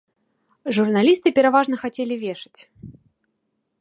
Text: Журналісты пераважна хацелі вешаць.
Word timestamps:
Журналісты 0.77 1.33
пераважна 1.39 1.75
хацелі 1.85 2.15
вешаць. 2.25 2.61